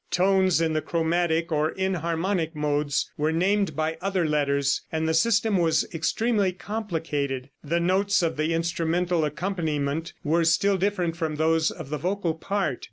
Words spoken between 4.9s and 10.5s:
and the system was extremely complicated. The notes of the instrumental accompaniment were